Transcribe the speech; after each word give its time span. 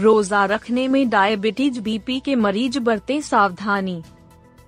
रोजा 0.00 0.44
रखने 0.44 0.86
में 0.88 1.08
डायबिटीज़ 1.10 1.80
बीपी 1.80 2.18
के 2.20 2.34
मरीज़ 2.36 2.78
बरते 2.78 3.20
सावधानी। 3.22 4.02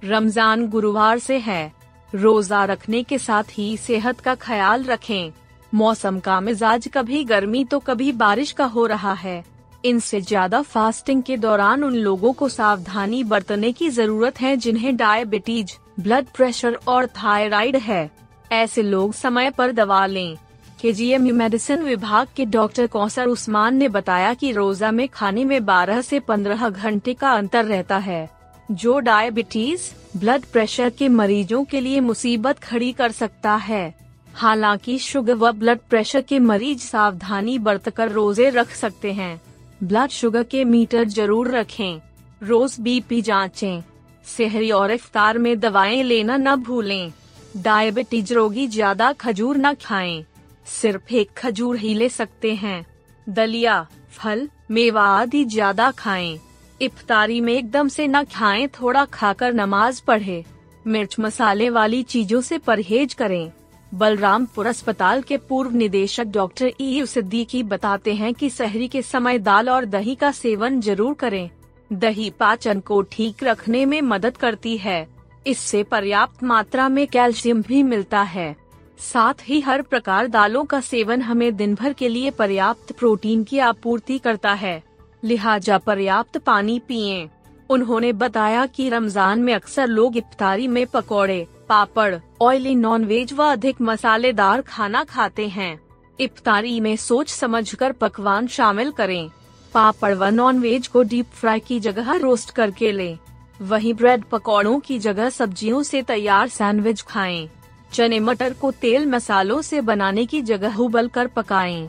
रमज़ान 0.02 0.66
गुरुवार 0.68 1.18
से 1.18 1.38
है। 1.38 1.72
रोजा 2.12 2.64
रखने 2.64 3.02
के 3.02 3.18
साथ 3.18 3.44
ही 3.50 3.76
सेहत 3.76 4.20
का 4.20 4.34
ख्याल 4.36 4.84
रखें। 4.84 5.32
मौसम 5.72 6.18
का 6.18 6.40
मिजाज 6.40 6.88
कभी 6.94 7.22
गर्मी 7.24 7.64
तो 7.64 7.78
कभी 7.80 8.10
बारिश 8.14 8.52
का 8.52 8.64
हो 8.66 8.86
रहा 8.86 9.12
है। 9.14 9.42
इनसे 9.84 10.20
ज़्यादा 10.20 10.62
फास्टिंग 10.64 11.22
के 11.22 11.36
दौरान 11.38 11.84
उन 11.84 11.94
लोगों 11.94 12.32
को 12.32 12.48
सावधानी 12.50 13.22
बरतने 13.24 13.72
की 13.72 13.88
ज़रूरत 13.90 14.40
है 14.40 14.56
जिन्हें 14.56 14.96
डायबिटीज़ 14.96 15.72
ब्लड 16.00 16.26
प्रेशर 16.36 16.78
और 16.88 17.06
थायराइड 17.16 17.76
है। 17.78 18.10
ऐसे 18.52 18.82
लोग 18.82 19.12
समय 19.14 19.50
पर 19.50 19.72
दवा 19.72 20.06
लें। 20.06 20.36
के 20.84 21.18
मेडिसिन 21.18 21.82
विभाग 21.82 22.26
के 22.36 22.44
डॉक्टर 22.44 22.86
कौसर 22.86 23.26
उस्मान 23.26 23.76
ने 23.76 23.88
बताया 23.88 24.34
कि 24.34 24.52
रोजा 24.52 24.90
में 24.90 25.08
खाने 25.08 25.44
में 25.44 25.58
12 25.60 26.02
से 26.02 26.20
15 26.20 26.70
घंटे 26.70 27.14
का 27.14 27.32
अंतर 27.32 27.64
रहता 27.64 27.98
है, 27.98 28.30
जो 28.70 28.98
डायबिटीज़ 28.98 29.90
ब्लड 30.18 30.44
प्रेशर 30.44 30.90
के 30.90 31.08
मरीजों 31.08 31.64
के 31.64 31.80
लिए 31.80 32.00
मुसीबत 32.00 32.58
खड़ी 32.58 32.92
कर 32.92 33.12
सकता 33.12 33.54
है। 33.54 33.94
हालाँकि 34.34 34.98
शुगर 34.98 35.34
व 35.34 35.52
ब्लड 35.52 35.78
प्रेशर 35.90 36.20
के 36.20 36.38
मरीज़ 36.38 36.80
सावधानी 36.80 37.58
बरतकर 37.58 38.10
रोज़े 38.10 38.50
रख 38.50 38.70
सकते 38.70 39.12
हैं। 39.12 39.40
ब्लड 39.82 40.10
शुगर 40.10 40.42
के 40.42 40.64
मीटर 40.64 41.04
ज़रूर 41.04 41.50
रखें। 41.50 42.00
रोज 42.42 42.76
बीपी 42.80 43.22
जांचें। 43.22 43.82
सेहरी 44.26 44.70
और 44.70 44.90
इफ्तार 44.90 45.38
में 45.38 45.60
दवाएँ 45.60 46.02
लेना 46.02 46.36
न 46.36 46.56
भूलें। 46.56 47.12
डायबिटीज़ 47.56 48.34
रोगी 48.34 48.66
ज़्यादा 48.66 49.12
खजूर 49.12 49.56
न 49.56 49.74
खाएँ। 49.74 50.24
सिर्फ़ 50.66 51.14
एक 51.14 51.30
खजूर 51.38 51.76
ही 51.76 51.94
ले 51.94 52.08
सकते 52.08 52.54
हैं। 52.54 52.84
दलिया, 53.26 53.86
फल, 54.10 54.48
मेवा 54.70 55.04
आदि 55.18 55.44
ज़्यादा 55.44 55.90
खाएँ। 55.90 56.38
इफ्तारी 56.80 57.40
में 57.40 57.52
एकदम 57.52 57.88
से 57.88 58.06
न 58.06 58.22
खाएँ, 58.24 58.66
थोड़ा 58.70 59.04
खाकर 59.04 59.52
नमाज़ 59.52 60.02
पढ़े। 60.06 60.44
मिर्च 60.86 61.16
मसाले 61.20 61.70
वाली 61.70 62.02
चीज़ों 62.02 62.40
से 62.40 62.58
परहेज 62.58 63.14
करें। 63.14 63.52
बलरामपुर 63.92 64.66
अस्पताल 64.66 65.22
के 65.22 65.36
पूर्व 65.36 65.74
निदेशक 65.76 66.24
डॉक्टर 66.24 66.72
ई 66.80 67.04
सिद्दीकी 67.06 67.62
बताते 67.62 68.14
हैं 68.14 68.32
कि 68.34 68.50
सहरी 68.50 68.88
के 68.88 69.02
समय 69.02 69.38
दाल 69.38 69.70
और 69.70 69.84
दही 69.84 70.14
का 70.14 70.30
सेवन 70.32 70.80
ज़रूर 70.80 71.14
करें। 71.14 71.50
दही 71.90 72.30
पाचन 72.30 72.80
को 72.80 73.00
ठीक 73.02 73.44
रखने 73.44 73.84
में 73.86 74.00
मदद 74.02 74.36
करती 74.36 74.76
है। 74.76 75.06
इससे 75.46 75.82
पर्याप्त 75.82 76.42
मात्रा 76.44 76.88
में 76.88 77.06
कैल्शियम 77.06 77.62
भी 77.62 77.82
मिलता 77.82 78.22
है। 78.22 78.56
साथ 79.02 79.34
ही 79.42 79.60
हर 79.60 79.82
प्रकार 79.82 80.26
दालों 80.26 80.64
का 80.64 80.80
सेवन 80.80 81.22
हमें 81.22 81.54
दिन 81.56 81.74
भर 81.74 81.92
के 81.92 82.08
लिए 82.08 82.30
पर्याप्त 82.30 82.92
प्रोटीन 82.92 83.44
की 83.44 83.58
आपूर्ति 83.58 84.18
करता 84.18 84.52
है। 84.52 84.82
लिहाजा 85.22 85.78
पर्याप्त 85.78 86.38
पानी 86.38 86.78
पिए। 86.78 87.28
उन्होंने 87.70 88.12
बताया 88.12 88.66
कि 88.66 88.88
रमज़ान 88.88 89.40
में 89.40 89.54
अक्सर 89.54 89.86
लोग 89.86 90.16
इफ्तारी 90.16 90.68
में 90.68 90.86
पकौड़े, 90.86 91.46
पापड़, 91.68 92.14
ऑयली 92.42 92.74
नॉन 92.74 93.04
वेज 93.04 93.32
व 93.32 93.42
अधिक 93.42 93.80
मसालेदार 93.80 94.62
खाना 94.62 95.02
खाते 95.04 95.46
हैं। 95.48 95.78
इफ्तारी 96.18 96.78
में 96.80 96.96
सोच 96.96 97.28
समझकर 97.28 97.92
पकवान 97.92 98.46
शामिल 98.46 98.90
करें। 98.90 99.30
पापड़ 99.74 100.14
व 100.14 100.24
नॉन 100.24 100.58
वेज 100.58 100.86
को 100.86 101.02
डीप 101.02 101.26
फ्राई 101.30 101.60
की 101.60 101.80
जगह 101.80 102.12
रोस्ट 102.14 102.50
करके 102.50 102.92
लें। 102.92 103.18
वहीं 103.60 103.94
ब्रेड 103.94 104.24
पकौड़ों 104.24 104.78
की 104.80 104.98
जगह 104.98 105.28
सब्जियों 105.30 105.82
से 105.82 106.02
तैयार 106.02 106.48
सैंडविच 106.48 107.02
खाएँ। 107.02 107.48
चने 107.92 108.20
मटर 108.20 108.52
को 108.52 108.70
तेल 108.70 109.06
मसालों 109.06 109.60
से 109.62 109.80
बनाने 109.80 110.26
की 110.26 110.42
जगह 110.42 110.76
उबल 110.76 111.08
कर 111.08 111.26
पकाएँ। 111.26 111.88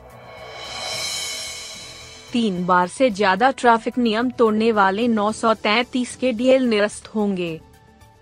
तीन 2.33 2.65
बार 2.65 2.87
से 2.87 3.09
ज़्यादा 3.09 3.49
ट्रैफ़िक 3.51 3.97
नियम 3.97 4.29
तोड़ने 4.29 4.71
वाले 4.71 5.07
933 5.07 6.15
के 6.15 6.31
डीएल 6.31 6.63
निरस्त 6.63 7.07
होंगे। 7.15 7.59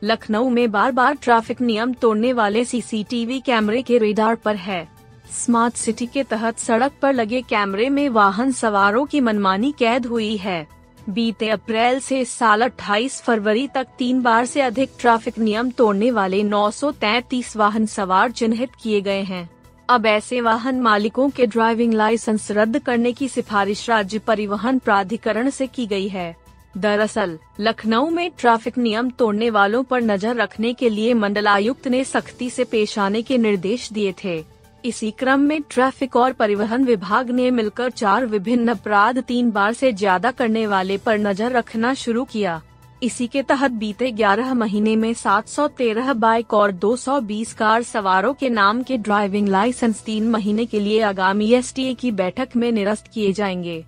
लखनऊ 0.01 0.49
में 0.49 0.71
बार 0.71 0.91
बार 0.91 1.15
ट्रैफ़िक 1.15 1.61
नियम 1.61 1.93
तोड़ने 1.93 2.33
वाले 2.33 2.63
सीसीटीवी 2.65 3.39
कैमरे 3.39 3.81
के 3.81 3.97
रेडार 3.97 4.35
पर 4.35 4.55
है। 4.55 4.87
स्मार्ट 5.31 5.73
सिटी 5.73 6.05
के 6.05 6.23
तहत 6.23 6.59
सड़क 6.59 6.93
पर 7.01 7.13
लगे 7.13 7.41
कैमरे 7.41 7.89
में 7.89 8.07
वाहन 8.09 8.51
सवारों 8.51 9.05
की 9.05 9.19
मनमानी 9.21 9.71
कैद 9.71 10.05
हुई 10.05 10.35
है। 10.37 10.67
बीते 11.09 11.49
अप्रैल 11.49 11.99
से 11.99 12.19
इस 12.19 12.31
साल 12.31 12.61
28 12.61 13.21
फरवरी 13.21 13.67
तक 13.67 13.87
तीन 13.97 14.21
बार 14.21 14.45
से 14.45 14.61
अधिक 14.61 14.91
ट्रैफ़िक 14.99 15.39
नियम 15.39 15.69
तोड़ने 15.69 16.11
वाले 16.11 16.43
933 16.43 17.57
वाहन 17.57 17.85
सवार 17.85 18.31
चिन्हित 18.31 18.69
किए 18.83 19.01
गए 19.01 19.21
हैं। 19.21 19.49
अब 19.89 20.05
ऐसे 20.05 20.41
वाहन 20.41 20.81
मालिकों 20.81 21.29
के 21.29 21.45
ड्राइविंग 21.45 21.93
लाइसेंस 21.93 22.51
रद्द 22.51 22.79
करने 22.79 23.13
की 23.13 23.27
सिफारिश 23.27 23.89
राज्य 23.89 24.19
परिवहन 24.19 24.79
प्राधिकरण 24.79 25.49
से 25.49 25.67
की 25.67 25.87
गई 25.87 26.07
है। 26.07 26.37
दरअसल, 26.77 27.39
लखनऊ 27.59 28.09
में 28.09 28.31
ट्रैफ़िक 28.39 28.77
नियम 28.77 29.09
तोड़ने 29.09 29.49
वालों 29.49 29.83
पर 29.83 30.01
नज़र 30.01 30.35
रखने 30.35 30.73
के 30.73 30.89
लिए 30.89 31.13
मंडलायुक्त 31.13 31.87
ने 31.87 32.03
सख्ती 32.03 32.49
से 32.49 32.63
पेश 32.63 32.99
आने 32.99 33.21
के 33.21 33.37
निर्देश 33.37 33.93
दिए 33.93 34.13
थे। 34.23 34.50
इसी 34.85 35.11
क्रम 35.11 35.39
में 35.39 35.61
ट्रैफ़िक 35.61 36.15
और 36.15 36.33
परिवहन 36.33 36.85
विभाग 36.85 37.29
ने 37.29 37.49
मिलकर 37.51 37.89
चार 37.91 38.25
विभिन्न 38.25 38.67
अपराध 38.67 39.19
तीन 39.19 39.51
बार 39.51 39.73
से 39.73 39.91
ज़्यादा 39.93 40.31
करने 40.31 40.65
वाले 40.67 40.97
पर 40.97 41.17
नज़र 41.17 41.51
रखना 41.51 41.93
शुरू 41.93 42.23
किया 42.23 42.61
इसी 43.03 43.27
के 43.27 43.41
तहत 43.43 43.71
बीते 43.71 44.11
11 44.11 44.53
महीने 44.53 44.95
में 44.95 45.13
713 45.13 46.13
बाइक 46.15 46.53
और 46.53 46.71
220 46.71 47.53
कार 47.53 47.83
सवारों 47.83 48.33
के 48.33 48.49
नाम 48.49 48.83
के 48.83 48.97
ड्राइविंग 48.97 49.47
लाइसेंस 49.47 50.01
तीन 50.03 50.29
महीने 50.29 50.65
के 50.65 50.79
लिए 50.79 51.01
आगामी 51.01 51.51
एसटीए 51.53 51.93
की 51.93 52.11
बैठक 52.11 52.49
में 52.55 52.71
निरस्त 52.71 53.07
किए 53.07 53.31
जाएँगे 53.33 53.83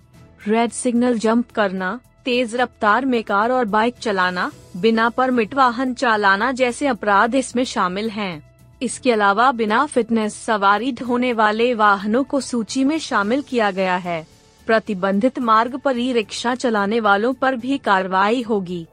रेड 0.48 0.70
सिग्नल 0.70 1.18
जंप 1.18 1.50
करना, 1.50 2.00
तेज 2.24 2.54
रफ्तार 2.56 3.04
में 3.04 3.22
कार 3.22 3.50
और 3.50 3.64
बाइक 3.64 3.98
चलाना, 3.98 4.50
बिना 4.76 5.08
परमिट 5.08 5.54
वाहन 5.54 5.94
चलाना 5.94 6.52
जैसे 6.52 6.86
अपराध 6.86 7.34
इसमें 7.34 7.64
शामिल 7.64 8.10
हैं। 8.10 8.53
इसके 8.84 9.12
अलावा 9.12 9.50
बिना 9.52 9.84
फिटनेस 9.86 10.34
सवारी 10.34 10.92
ढोने 10.92 11.32
वाले 11.32 11.72
वाहनों 11.74 12.24
को 12.24 12.40
सूची 12.40 12.84
में 12.84 12.98
शामिल 12.98 13.42
किया 13.42 13.70
गया 13.70 13.96
है। 13.96 14.26
प्रतिबंधित 14.66 15.38
मार्ग 15.38 15.76
पर 15.76 15.98
ई 15.98 16.12
रिक्शा 16.12 16.54
चलाने 16.54 17.00
वालों 17.00 17.32
पर 17.34 17.56
भी 17.56 17.78
कार्रवाई 17.78 18.42
होगी। 18.42 18.86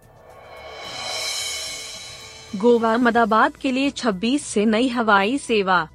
गोवा, 2.56 2.94
अहमदाबाद 2.94 3.56
के 3.56 3.72
लिए 3.72 3.90
26 3.90 4.46
से 4.46 4.66
नई 4.66 4.88
हवाई 4.88 5.38
सेवा। 5.38 5.88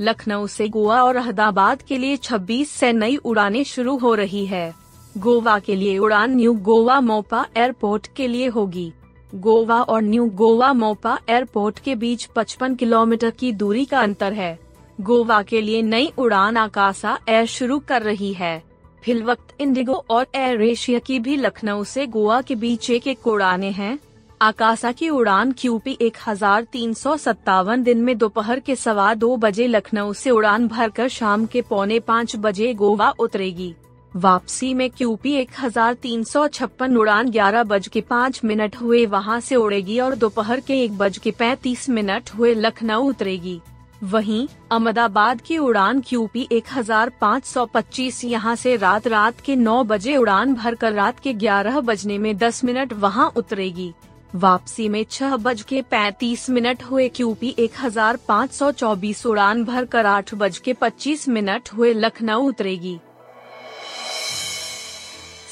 लखनऊ 0.00 0.46
से 0.46 0.68
गोवा 0.68 1.02
और 1.02 1.16
अहमदाबाद 1.16 1.82
के 1.82 1.98
लिए 1.98 2.16
26 2.16 2.70
से 2.70 2.92
नई 2.92 3.16
उड़ानें 3.16 3.64
शुरू 3.64 3.96
हो 3.96 4.14
रही 4.14 4.46
है। 4.46 4.74
गोवा 5.18 5.58
के 5.58 5.74
लिए 5.76 5.98
उड़ान 5.98 6.34
न्यू 6.34 6.52
गोवा 6.54 7.00
मोपा 7.00 7.46
एयरपोर्ट 7.56 8.06
के 8.16 8.26
लिए 8.28 8.46
होगी। 8.46 8.92
गोवा 9.36 9.80
और 9.82 10.02
न्यू 10.02 10.24
गोवा 10.34 10.72
मोपा 10.72 11.18
एयरपोर्ट 11.28 11.78
के 11.78 11.94
बीच 11.94 12.26
55 12.28 12.76
किलोमीटर 12.76 13.30
की 13.30 13.52
दूरी 13.52 13.84
का 13.84 14.00
अंतर 14.00 14.32
है। 14.32 14.58
गोवा 14.98 15.42
के 15.42 15.60
लिए 15.60 15.82
नई 15.82 16.12
उड़ान 16.18 16.56
आकाशा 16.56 17.18
एयर 17.28 17.46
शुरू 17.46 17.78
कर 17.78 18.02
रही 18.02 18.32
है। 18.32 18.62
फिल 19.02 19.22
वक्त 19.22 19.60
इंडिगो 19.60 20.04
और 20.10 20.26
एयर 20.34 20.62
एशिया 20.62 20.98
की 20.98 21.18
भी 21.18 21.36
लखनऊ 21.36 21.84
से 21.84 22.06
गोवा 22.06 22.40
के 22.40 22.54
बीच 22.54 22.90
एक 22.90 23.06
एक 23.06 23.26
उड़ाने 23.26 23.70
हैं। 23.70 23.98
आकाशा 24.42 24.92
की 24.92 25.08
उड़ान 25.08 25.52
क्यूपी 25.52 25.96
एक 26.00 26.16
हज़ार 26.26 26.64
तीन 26.72 26.92
सौ 26.94 27.16
सत्तावन 27.16 27.82
दिन 27.82 27.98
में 27.98 28.16
दोपहर 28.18 28.60
के 28.60 28.76
सवा 28.76 29.12
दो 29.14 29.36
बजे 29.36 29.66
लखनऊ 29.66 30.12
से 30.12 30.30
उड़ान 30.30 30.68
भरकर 30.68 31.08
शाम 31.08 31.46
के 31.46 31.62
पौने 31.62 32.00
पाँच 32.00 32.36
बजे 32.36 32.72
गोवा 32.74 33.10
उतरेगी। 33.18 33.74
वापसी 34.16 34.72
में 34.74 34.88
क्यूपी 34.90 35.32
एक 35.32 35.50
हज़ार 35.58 35.94
तीन 35.94 36.22
सौ 36.24 36.46
छप्पन 36.48 36.96
उड़ान 36.96 37.30
ग्यारह 37.30 37.62
बज 37.62 37.88
के 37.88 38.00
पाँच 38.00 38.40
मिनट 38.44 38.76
हुए। 38.76 39.04
वहाँ 39.06 39.38
से 39.40 39.56
उड़ेगी 39.56 39.98
और 40.00 40.14
दोपहर 40.14 40.60
के 40.60 40.80
एक 40.84 40.96
बज 40.98 41.18
के 41.18 41.30
पैतीस 41.30 41.88
मिनट 41.90 42.30
हुए 42.30 42.54
लखनऊ 42.54 43.08
उतरेगी। 43.08 43.60
वहीं 44.04 44.46
अहमदाबाद 44.72 45.40
की 45.40 45.58
उड़ान 45.58 46.00
क्यूपी 46.00 46.48
एक 46.52 46.64
हज़ार 46.72 47.12
पाँच 47.20 47.44
सौ 47.44 47.64
पच्चीस 47.66 48.24
यहाँ 48.24 48.52
ऐसी 48.52 48.76
रात 48.76 49.06
रात 49.06 49.40
के 49.40 49.56
नौ 49.56 49.82
बजे 49.84 50.16
उड़ान 50.16 50.54
भरकर 50.54 50.92
रात 50.92 51.20
के 51.20 51.32
ग्यारह 51.34 51.80
बजने 51.80 52.18
में 52.18 52.36
दस 52.36 52.64
मिनट 52.64 52.92
वहाँ 52.92 53.32
उतरेगी। 53.36 53.92
वापसी 54.34 54.88
में 54.88 55.04
छह 55.10 55.36
बज 55.36 55.62
के 55.62 55.82
पैतीस 55.82 56.48
मिनट 56.50 56.82
हुए। 56.82 57.08
क्यूपी 57.08 57.54
एक 57.58 57.72
हज़ार 57.80 58.18
पाँच 58.28 58.52
सौ 58.52 58.70
चौबीस 58.72 59.26
उड़ान 59.26 59.64
भरकर 59.64 60.06
आठ 60.06 60.34
बज 60.34 60.58
के 60.58 60.72
पच्चीस 60.72 61.28
मिनट 61.28 61.72
हुए। 61.72 61.92
लखनऊ 61.94 62.48
उतरेगी। 62.48 62.98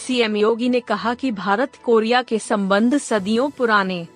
सीएम 0.07 0.37
योगी 0.37 0.69
ने 0.69 0.81
कहा 0.81 1.15
कि 1.15 1.31
भारत 1.31 1.73
कोरिया 1.85 2.23
के 2.23 2.39
संबंध 2.39 2.99
सदियों 2.99 3.51
पुराने। 3.51 4.07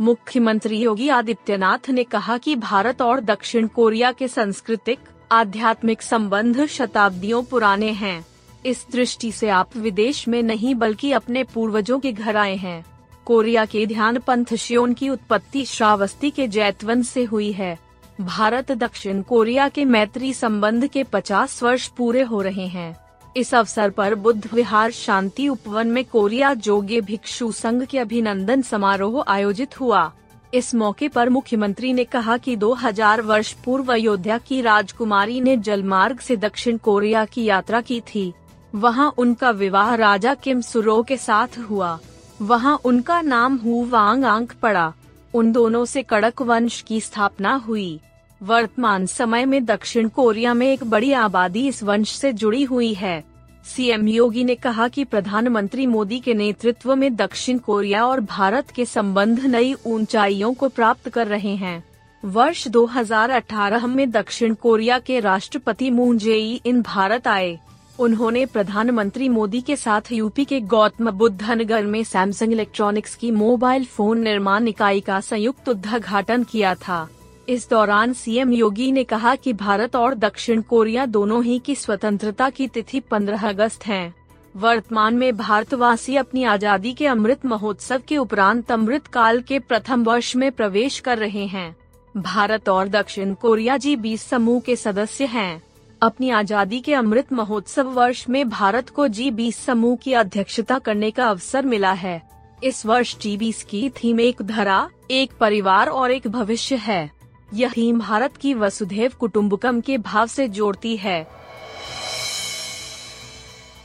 मुख्यमंत्री 0.00 0.78
योगी 0.78 1.08
आदित्यनाथ 1.08 1.90
ने 1.90 2.04
कहा 2.04 2.38
कि 2.38 2.56
भारत 2.56 3.02
और 3.02 3.20
दक्षिण 3.20 3.66
कोरिया 3.66 4.12
के 4.12 4.28
सांस्कृतिक, 4.28 4.98
आध्यात्मिक 5.32 6.02
संबंध 6.02 6.66
शताब्दियों 6.66 7.42
पुराने 7.42 7.90
हैं। 7.90 8.26
इस 8.66 8.86
दृष्टि 8.92 9.32
से 9.32 9.48
आप 9.48 9.76
विदेश 9.76 10.28
में 10.28 10.42
नहीं 10.42 10.74
बल्कि 10.74 11.12
अपने 11.12 11.44
पूर्वजों 11.44 12.00
के 12.00 12.12
घर 12.12 12.36
आए 12.36 12.56
हैं। 12.56 12.86
कोरिया 13.24 13.64
के 13.64 13.86
ध्यान 13.86 14.18
पंथ 14.18 14.54
शियोन 14.54 14.94
की 14.94 15.08
उत्पत्ति 15.08 15.64
श्रावस्ती 15.64 16.30
के 16.30 16.48
जैतवन 16.48 17.02
से 17.02 17.24
हुई 17.24 17.52
है। 17.52 17.78
भारत 18.20 18.72
दक्षिण 18.72 19.22
कोरिया 19.22 19.68
के 19.68 19.84
मैत्री 19.84 20.32
संबंध 20.32 20.86
के 20.86 21.04
50 21.04 21.62
वर्ष 21.62 21.88
पूरे 21.88 22.22
हो 22.22 22.42
रहे 22.42 22.66
हैं। 22.66 23.09
इस 23.36 23.54
अवसर 23.54 23.90
पर 23.90 24.14
बुद्ध 24.14 24.48
विहार 24.54 24.90
शांति 24.90 25.48
उपवन 25.48 25.86
में 25.86 26.04
कोरिया 26.04 26.54
जोगे 26.54 27.00
भिक्षु 27.00 27.52
संघ 27.52 27.84
के 27.84 27.98
अभिनंदन 27.98 28.62
समारोह 28.62 29.24
आयोजित 29.28 29.80
हुआ। 29.80 30.12
इस 30.54 30.74
मौके 30.74 31.08
पर 31.08 31.28
मुख्यमंत्री 31.28 31.92
ने 31.92 32.04
कहा 32.04 32.36
कि 32.36 32.56
2000 32.56 33.20
वर्ष 33.20 33.52
पूर्व 33.52 33.92
अयोध्या 33.92 34.38
की 34.38 34.60
राजकुमारी 34.60 35.40
ने 35.40 35.56
जलमार्ग 35.56 36.18
से 36.18 36.36
दक्षिण 36.36 36.76
कोरिया 36.76 37.24
की 37.24 37.44
यात्रा 37.44 37.80
की 37.80 38.00
थी। 38.00 38.32
वहाँ 38.74 39.14
उनका 39.18 39.50
विवाह 39.50 39.94
राजा 39.94 40.34
किम 40.34 40.60
सुरो 40.60 41.02
के 41.02 41.16
साथ 41.16 41.58
हुआ। 41.70 41.98
वहाँ 42.42 42.78
उनका 42.84 43.20
नाम 43.20 43.56
हु 43.56 43.84
वांग 43.84 44.24
आंक 44.24 44.52
पड़ा। 44.52 44.92
उन 45.34 45.52
दोनों 45.52 45.84
से 45.84 46.02
कड़क 46.02 46.42
वंश 46.42 46.80
की 46.80 47.00
स्थापना 47.00 47.54
हुई। 47.54 48.00
वर्तमान 48.42 49.06
समय 49.06 49.44
में 49.44 49.64
दक्षिण 49.64 50.08
कोरिया 50.08 50.54
में 50.54 50.72
एक 50.72 50.84
बड़ी 50.84 51.12
आबादी 51.12 51.68
इस 51.68 51.82
वंश 51.82 52.12
से 52.12 52.32
जुड़ी 52.32 52.62
हुई 52.64 52.94
है। 52.94 53.24
सीएम 53.64 54.08
योगी 54.08 54.44
ने 54.44 54.54
कहा 54.54 54.88
कि 54.88 55.04
प्रधानमंत्री 55.04 55.86
मोदी 55.86 56.20
के 56.20 56.34
नेतृत्व 56.34 56.94
में 56.96 57.16
दक्षिण 57.16 57.58
कोरिया 57.58 58.06
और 58.06 58.20
भारत 58.20 58.70
के 58.70 58.84
संबंध 58.84 59.40
नई 59.40 59.74
ऊंचाइयों 59.86 60.54
को 60.54 60.68
प्राप्त 60.68 61.08
कर 61.08 61.26
रहे 61.26 61.54
हैं। 61.56 61.84
वर्ष 62.24 62.68
2018 62.68 63.86
में 63.86 64.10
दक्षिण 64.10 64.54
कोरिया 64.54 64.98
के 64.98 65.20
राष्ट्रपति 65.20 65.90
मून 65.90 66.18
जेई 66.18 66.60
इन 66.66 66.82
भारत 66.82 67.28
आए। 67.28 67.58
उन्होंने 67.98 68.46
प्रधानमंत्री 68.46 69.28
मोदी 69.28 69.60
के 69.60 69.76
साथ 69.76 70.12
यूपी 70.12 70.44
के 70.44 70.60
गौतम 70.60 71.10
बुद्ध 71.10 71.50
नगर 71.50 71.86
में 71.86 72.04
सैमसंग 72.04 72.52
इलेक्ट्रॉनिक्स 72.52 73.14
की 73.14 73.30
मोबाइल 73.30 73.84
फ़ोन 73.84 74.20
निर्माण 74.20 74.68
इकाई 74.68 75.00
का 75.00 75.20
संयुक्त 75.20 75.68
उद्घाटन 75.68 76.42
किया 76.42 76.74
था। 76.74 77.08
इस 77.50 77.68
दौरान 77.70 78.12
सीएम 78.12 78.52
योगी 78.52 78.90
ने 78.92 79.02
कहा 79.04 79.34
कि 79.34 79.52
भारत 79.52 79.96
और 79.96 80.14
दक्षिण 80.14 80.60
कोरिया 80.62 81.06
दोनों 81.06 81.42
ही 81.44 81.58
की 81.58 81.74
स्वतंत्रता 81.74 82.48
की 82.50 82.68
तिथि 82.68 83.00
15 83.00 83.44
अगस्त 83.44 83.86
है। 83.86 84.14
वर्तमान 84.54 85.14
में 85.14 85.36
भारतवासी 85.36 86.16
अपनी 86.16 86.44
आज़ादी 86.44 86.92
के 86.92 87.06
अमृत 87.06 87.46
महोत्सव 87.46 88.02
के 88.08 88.16
उपरांत 88.16 88.72
अमृत 88.72 89.06
काल 89.06 89.40
के 89.40 89.58
प्रथम 89.58 90.04
वर्ष 90.04 90.34
में 90.36 90.50
प्रवेश 90.52 91.00
कर 91.00 91.18
रहे 91.18 91.46
हैं। 91.46 91.76
भारत 92.14 92.68
और 92.68 92.88
दक्षिण 92.88 93.34
कोरिया 93.34 93.76
जी 93.76 93.96
बीस 93.96 94.28
समूह 94.28 94.60
के 94.60 94.76
सदस्य 94.76 95.26
हैं। 95.26 95.62
अपनी 96.02 96.30
आज़ादी 96.30 96.80
के 96.80 96.94
अमृत 96.94 97.32
महोत्सव 97.32 97.92
वर्ष 97.92 98.28
में 98.28 98.48
भारत 98.48 98.90
को 98.90 99.08
जी 99.08 99.30
बीस 99.30 99.64
समूह 99.66 99.96
की 99.96 100.12
अध्यक्षता 100.14 100.78
करने 100.78 101.10
का 101.10 101.28
अवसर 101.28 101.66
मिला 101.66 101.92
है। 101.92 102.20
इस 102.64 102.86
वर्ष 102.86 103.18
जी 103.18 103.36
बीस 103.36 103.64
की 103.64 103.88
थीम 103.90 104.20
एक 104.20 104.42
धरा, 104.42 104.88
एक 105.10 105.32
परिवार 105.32 105.88
और 105.88 106.10
एक 106.10 106.28
भविष्य 106.28 106.76
है। 106.76 107.19
यह 107.54 107.72
भारत 107.94 108.36
की 108.36 108.54
वसुधैव 108.54 109.12
कुटुम्बकम 109.20 109.80
के 109.80 109.98
भाव 109.98 110.26
से 110.26 110.48
जोड़ती 110.48 110.96
है। 110.96 111.26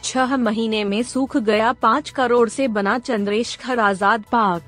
छह 0.04 0.36
महीने 0.38 0.84
में 0.84 1.02
सूख 1.04 1.38
गया 1.38 1.72
पाँच 1.74 2.10
करोड़ 2.10 2.48
से 2.50 2.68
बना 2.68 2.98
चंद्रेशखर 3.00 3.80
आज़ाद 3.80 4.24
पार्क। 4.32 4.64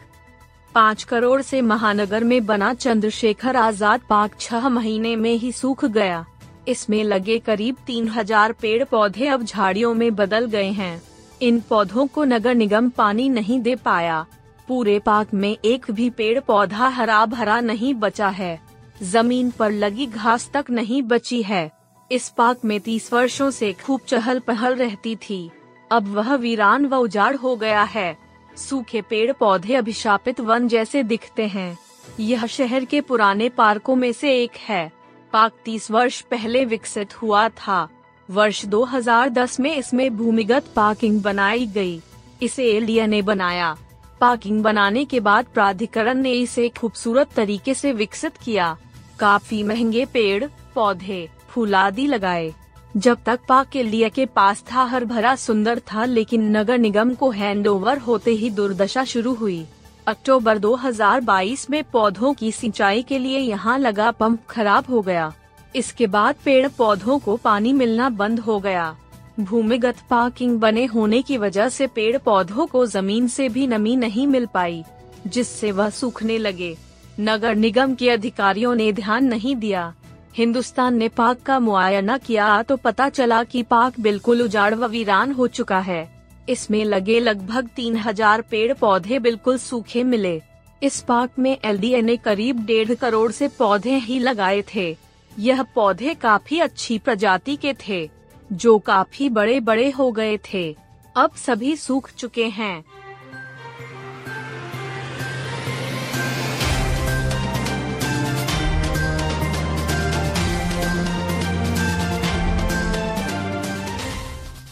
पाँच 0.76 1.04
करोड़ 1.04 1.42
से 1.42 1.62
महानगर 1.62 2.24
में 2.24 2.46
बना 2.46 2.74
चंद्रशेखर 2.74 3.56
आज़ाद 3.56 4.02
पार्क 4.10 4.40
छह 4.40 4.68
महीने 4.70 5.16
में 5.16 5.34
ही 5.34 5.52
सूख 5.52 5.86
गया। 5.86 6.26
इसमें 6.68 7.04
लगे 7.04 7.38
करीब 7.40 7.76
तीन 7.88 8.08
हज़ार 8.08 8.52
पेड़ 8.52 8.84
पौधे 8.84 9.28
अब 9.28 9.44
झाड़ियों 9.44 9.94
में 9.94 10.16
बदल 10.16 10.46
गए 10.46 10.70
हैं। 10.72 11.02
इन 11.42 11.60
पौधों 11.60 12.08
को 12.08 12.24
नगर 12.24 12.56
निगम 12.56 12.90
पानी 12.90 13.30
नहीं 13.30 13.60
दे 13.62 13.76
पाया। 13.76 14.26
पूरे 14.68 14.98
पार्क 15.00 15.34
में 15.34 15.58
एक 15.66 15.92
भी 15.92 16.10
पेड़ 16.10 16.40
पौधा 16.40 16.88
हरा 16.88 17.26
भरा 17.26 17.60
नहीं 17.60 17.94
बचा 17.94 18.28
है। 18.30 18.67
ज़मीन 19.04 19.52
पर 19.52 19.72
लगी 19.72 20.06
घास 20.06 20.50
तक 20.54 20.66
नहीं 20.70 21.02
बची 21.02 21.44
है। 21.44 21.72
इस 22.12 22.30
पार्क 22.30 22.60
में 22.66 22.80
तीस 22.80 23.14
वर्षों 23.14 23.52
से 23.52 23.74
खूब 23.74 24.02
चहल 24.08 24.40
पहल 24.40 24.76
रहती 24.76 25.16
थी। 25.16 25.52
अब 25.92 26.08
वह 26.08 26.36
वीरान 26.36 26.86
व 26.86 26.96
उजाड़ 26.96 27.36
हो 27.36 27.56
गया 27.56 27.84
है। 27.84 28.18
सूखे 28.58 29.02
पेड़ 29.02 29.32
पौधे 29.32 29.76
अभिशापित 29.76 30.40
वन 30.40 30.68
जैसे 30.68 31.04
दिखते 31.04 31.48
हैं। 31.48 31.78
यह 32.20 32.46
शहर 32.46 32.86
के 32.86 33.02
पुराने 33.02 33.50
पार्कों 33.50 33.96
में 33.96 34.14
से 34.14 34.44
एक 34.44 34.52
है। 34.58 34.92
पार्क 35.34 35.54
तीस 35.66 35.92
वर्ष 35.92 36.22
पहले 36.22 36.66
विकसित 36.66 37.22
हुआ 37.22 37.50
था। 37.50 37.90
वर्ष 38.30 38.66
2010 38.66 39.60
में 39.60 39.76
इसमें 39.76 40.18
भूमिगत 40.18 40.66
पार्किंग 40.76 41.22
बनाई 41.22 41.66
गई। 41.66 42.02
इसे 42.42 42.66
एलिया 42.66 43.06
ने 43.06 43.22
बनाया। 43.22 43.78
पार्किंग 44.22 44.64
बनाने 44.64 45.06
के 45.06 45.20
बाद 45.20 45.46
प्राधिकरण 45.54 46.18
ने 46.18 46.32
इसे 46.32 46.70
खूबसूरत 46.70 47.30
तरीके 47.36 47.74
से 47.74 47.92
विकसित 47.92 48.38
किया। 48.38 48.78
काफ़ी 49.20 49.64
महँगे 49.64 50.06
पेड़, 50.06 50.46
पौधे 50.76 51.30
फूल 51.50 51.76
आदि 51.76 52.08
लगाए। 52.08 52.54
जब 52.98 53.18
तक 53.26 53.40
पाक 53.50 53.70
के 53.70 53.84
लिए 53.84 54.10
के 54.10 54.26
पास 54.26 54.64
था, 54.72 54.84
हर 54.84 55.06
भरा 55.06 55.36
सुंदर 55.36 55.80
था, 55.80 56.06
लेकिन 56.06 56.58
नगर 56.58 56.78
निगम 56.78 57.14
को 57.14 57.30
हैंडओवर 57.30 57.98
होते 57.98 58.32
ही 58.32 58.50
दुर्दशा 58.50 59.04
शुरू 59.04 59.34
हुई। 59.34 59.66
अक्टूबर 60.08 60.58
2022 60.58 61.70
में 61.70 61.84
पौधों 61.84 62.34
की 62.34 62.52
सिंचाई 62.52 63.02
के 63.04 63.20
लिए 63.20 63.40
यहाँ 63.40 63.80
लगा 63.80 64.12
पंप 64.12 64.40
खराब 64.50 64.86
हो 64.90 65.02
गया। 65.02 65.34
इसके 65.76 66.08
बाद 66.08 66.36
पेड़ 66.46 66.68
पौधों 66.68 67.20
को 67.20 67.36
पानी 67.38 67.74
मिलना 67.74 68.10
बंद 68.10 68.40
हो 68.40 68.60
गया। 68.60 68.96
भूमिगत 69.40 69.96
पार्किंग 70.10 70.60
बने 70.60 70.86
होने 70.86 71.22
की 71.22 71.38
वजह 71.38 71.70
से 71.70 71.88
पेड़ 71.88 72.18
पौधों 72.18 72.66
को 72.66 72.86
ज़मीन 72.86 73.28
से 73.28 73.50
भी 73.50 73.68
नमी 73.68 73.96
नहीं 73.96 74.28
मिल 74.28 74.46
पाई, 74.46 74.84
जिससे 75.28 75.72
वह 75.72 75.90
सूखने 75.90 76.38
लगे। 76.38 76.78
नगर 77.20 77.56
निगम 77.56 77.94
के 77.96 78.10
अधिकारियों 78.10 78.74
ने 78.76 78.92
ध्यान 78.94 79.26
नहीं 79.26 79.56
दिया। 79.56 79.94
हिंदुस्तान 80.36 80.96
ने 80.96 81.08
पाक 81.10 81.42
का 81.42 81.60
मुआयना 81.60 82.18
किया 82.18 82.62
तो 82.64 82.76
पता 82.78 83.08
चला 83.10 83.44
कि 83.44 83.64
पाक 83.64 84.00
बिल्कुल 84.00 84.42
उजाड़ 84.42 84.74
व 84.76 84.88
वीरान 84.88 85.32
हो 85.32 85.48
चुका 85.50 85.80
है। 85.80 86.08
इसमें 86.50 86.84
लगे 86.86 87.20
लगभग 87.20 87.70
तीन 87.76 87.98
हज़ार 87.98 88.42
पेड़ 88.42 88.74
पौधे 88.74 89.20
बिल्कुल 89.20 89.58
सूखे 89.58 90.04
मिले। 90.04 90.42
इस 90.82 91.00
पार्क 91.02 91.40
में 91.40 91.58
एल 91.66 91.80
ने 92.06 92.18
करीब 92.18 92.66
डेढ़ 92.66 92.94
करोड़ 92.94 93.32
से 93.32 93.48
पौधे 93.58 93.96
ही 93.98 94.20
लगाए 94.20 94.62
थे। 94.76 94.96
यह 95.32 95.64
पौधे 95.76 96.14
काफ़ी 96.14 96.60
अच्छी 96.60 96.98
प्रजाति 96.98 97.56
के 97.56 97.74
थे, 97.80 98.10
जो 98.50 98.78
काफ़ी 98.80 99.30
बड़े 99.30 99.60
बड़े 99.62 99.90
हो 99.90 100.12
गए 100.12 100.38
थे। 100.46 100.76
अब 101.16 101.32
सभी 101.38 101.76
सूख 101.78 102.12
चुके 102.12 102.46
हैं। 102.48 102.84